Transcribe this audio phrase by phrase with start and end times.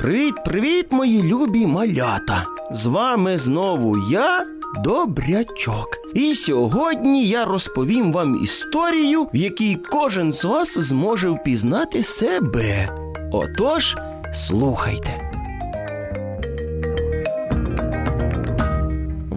[0.00, 2.46] Привіт, привіт, мої любі малята!
[2.70, 4.46] З вами знову я,
[4.84, 5.88] Добрячок.
[6.14, 12.88] І сьогодні я розповім вам історію, в якій кожен з вас зможе впізнати себе.
[13.32, 13.96] Отож,
[14.34, 15.27] слухайте.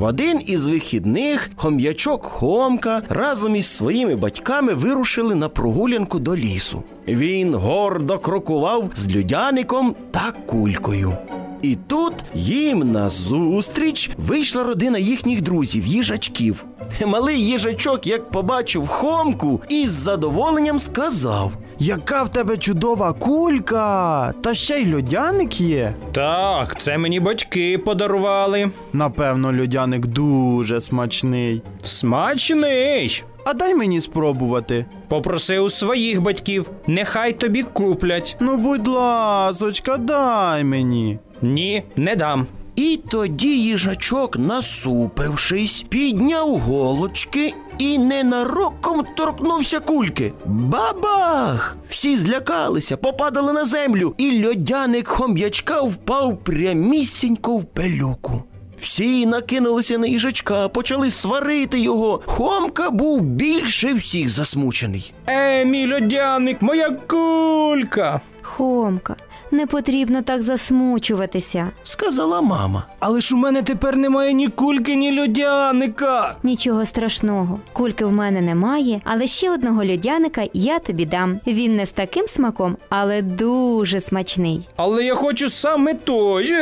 [0.02, 6.84] В один із вихідних хом'ячок Хомка разом із своїми батьками вирушили на прогулянку до лісу.
[7.08, 11.14] Він гордо крокував з людяником та кулькою.
[11.62, 16.66] І тут їм назустріч вийшла родина їхніх друзів, їжачків.
[17.06, 21.52] Малий їжачок, як побачив Хомку, із задоволенням сказав:
[21.84, 24.34] Яка в тебе чудова кулька!
[24.42, 25.94] Та ще й льодяник є.
[26.12, 28.72] Так, це мені батьки подарували.
[28.94, 31.62] Напевно, льодяник дуже смачний.
[31.84, 33.24] Смачний.
[33.46, 34.86] А дай мені спробувати.
[35.08, 38.38] Попроси у своїх батьків, нехай тобі куплять.
[38.40, 41.20] Ну, будь ласочка, дай мені.
[41.42, 42.48] Ні, не дам.
[42.76, 50.34] І тоді їжачок, насупившись, підняв голочки і ненароком торкнувся кульки.
[50.46, 51.78] Бабах!
[51.90, 58.44] Всі злякалися, попадали на землю, і льодяник хом'ячка впав прямісінько в пелюку.
[58.82, 62.22] Всі накинулися на їжачка, почали сварити його.
[62.26, 65.14] Хомка був більше всіх засмучений.
[65.28, 68.22] Е, мій льодяник, моя кулька.
[68.62, 69.16] Хомка,
[69.52, 71.68] не потрібно так засмучуватися.
[71.84, 72.84] Сказала мама.
[73.00, 76.36] Але ж у мене тепер немає ні кульки, ні льодяника.
[76.44, 77.60] Нічого страшного.
[77.74, 81.40] Кульки в мене немає, але ще одного льодяника я тобі дам.
[81.48, 84.68] Він не з таким смаком, але дуже смачний.
[84.76, 86.54] Але я хочу саме той.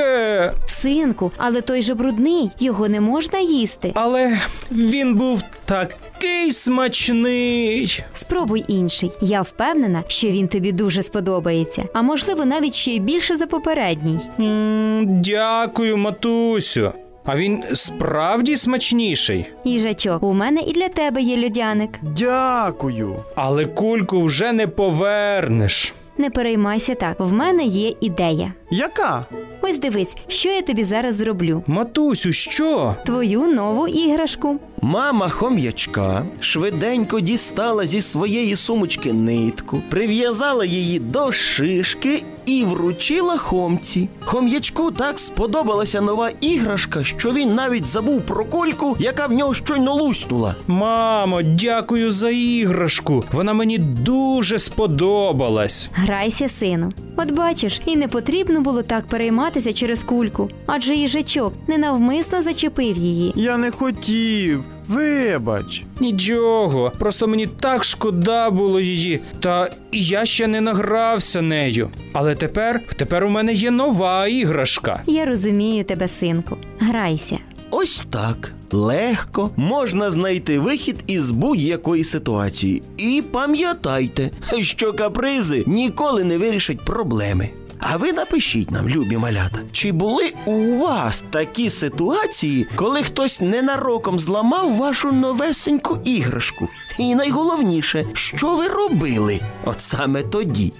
[0.67, 3.92] Синку, але той же брудний, його не можна їсти.
[3.95, 4.38] Але
[4.72, 8.03] він був такий смачний.
[8.14, 9.11] Спробуй інший.
[9.22, 14.20] Я впевнена, що він тобі дуже сподобається, а можливо, навіть ще й більше за попередній.
[14.40, 16.92] м дякую, матусю.
[17.26, 19.45] А він справді смачніший.
[19.66, 21.89] Їжачок, у мене і для тебе є людяник.
[22.02, 23.16] Дякую.
[23.36, 25.94] Але кульку вже не повернеш.
[26.20, 27.20] Не переймайся так.
[27.20, 28.54] В мене є ідея.
[28.72, 29.26] Яка?
[29.62, 31.64] Ось дивись, що я тобі зараз зроблю.
[31.68, 32.96] Матусю, що?
[33.06, 34.60] Твою нову іграшку.
[34.82, 44.10] Мама хом'ячка швиденько дістала зі своєї сумочки нитку, прив'язала її до шишки і вручила хомці.
[44.26, 49.94] Хом'ячку так сподобалася нова іграшка, що він навіть забув про кульку, яка в нього щойно
[49.95, 50.55] луснула.
[50.67, 53.23] Мамо, дякую за іграшку.
[53.32, 55.89] Вона мені дуже сподобалась.
[55.94, 56.94] Грайся, сину.
[57.17, 63.33] От бачиш, і не потрібно було так перейматися через кульку, адже їжачок ненавмисно зачепив її.
[63.36, 64.64] Я не хотів.
[64.89, 65.83] Вибач.
[66.00, 71.89] Нічого, просто мені так шкода було її, та і я ще не награвся нею.
[72.14, 75.02] Але тепер, тепер у мене є нова іграшка.
[75.08, 76.58] Я розумію тебе, синку.
[76.80, 77.38] Грайся.
[77.72, 82.82] Ось так легко можна знайти вихід із будь-якої ситуації.
[82.98, 87.50] І пам'ятайте, що капризи ніколи не вирішать проблеми.
[87.80, 94.20] А ви напишіть нам, любі малята, чи були у вас такі ситуації, коли хтось ненароком
[94.20, 96.68] зламав вашу новесеньку іграшку?
[96.98, 100.73] І найголовніше, що ви робили от саме тоді?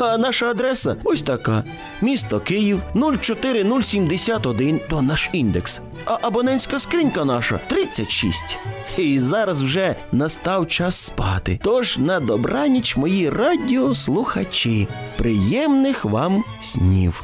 [0.00, 1.64] А наша адреса ось така:
[2.00, 2.82] місто Київ
[3.20, 5.80] 04071, то наш індекс.
[6.04, 8.58] А абонентська скринька наша 36.
[8.98, 11.60] І зараз вже настав час спати.
[11.64, 14.88] Тож на добраніч, мої радіослухачі.
[15.16, 17.22] Приємних вам снів.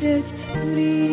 [0.00, 0.32] 듯
[0.64, 1.09] 우리